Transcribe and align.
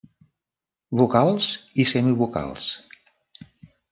Vocals 1.01 1.49
i 1.83 1.85
Semivocals. 1.91 2.69